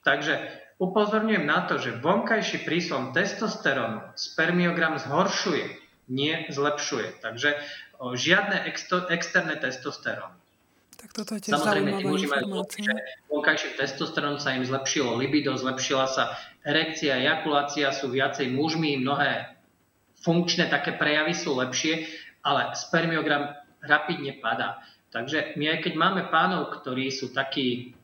[0.00, 0.40] Takže
[0.80, 7.22] upozorňujem na to, že vonkajší príslon testosterónu spermiogram zhoršuje nie zlepšuje.
[7.22, 7.58] Takže
[7.98, 10.34] žiadne exto, externé testosterón.
[10.96, 12.94] Tak toto je tiež Samozrejme, tí muži majú že
[13.28, 19.54] vonkajší testosterón sa im zlepšilo libido, zlepšila sa erekcia, ejakulácia, sú viacej mužmi, mnohé
[20.24, 22.08] funkčné také prejavy sú lepšie,
[22.40, 24.80] ale spermiogram rapidne padá.
[25.12, 27.95] Takže my aj keď máme pánov, ktorí sú takí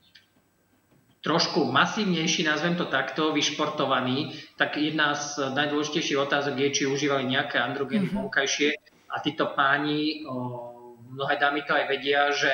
[1.23, 7.63] trošku masívnejší, nazvem to takto, vyšportovaný, tak jedna z najdôležitejších otázok je, či užívali nejaké
[7.63, 8.27] androgény mm-hmm.
[8.27, 8.75] vonkajšie
[9.07, 10.35] a títo páni, o,
[11.15, 12.51] mnohé dámy to aj vedia, že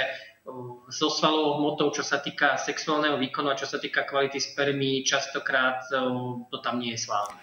[0.89, 5.89] so svalovou hmotou, čo sa týka sexuálneho výkonu a čo sa týka kvality spermí, častokrát
[5.93, 7.41] o, to tam nie je slávne.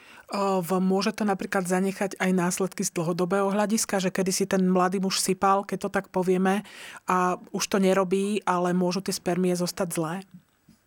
[0.82, 5.22] Môže to napríklad zanechať aj následky z dlhodobého hľadiska, že kedy si ten mladý muž
[5.22, 6.66] sypal, keď to tak povieme,
[7.06, 10.14] a už to nerobí, ale môžu tie spermie zostať zlé?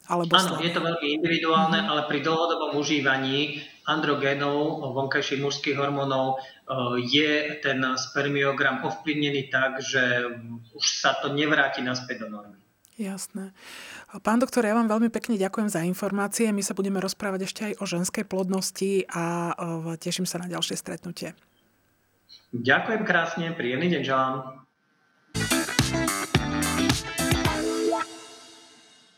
[0.08, 7.04] Alebo Áno, je to veľmi individuálne, ale pri dlhodobom užívaní androgénov, vonkajších mužských hormónov, e,
[7.04, 10.32] je ten spermiogram ovplyvnený tak, že
[10.72, 12.56] už sa to nevráti naspäť do normy.
[12.98, 13.54] Jasné.
[14.26, 16.50] Pán doktor, ja vám veľmi pekne ďakujem za informácie.
[16.50, 20.74] My sa budeme rozprávať ešte aj o ženskej plodnosti a e, teším sa na ďalšie
[20.74, 21.36] stretnutie.
[22.56, 24.36] Ďakujem krásne, príjemný deň želám.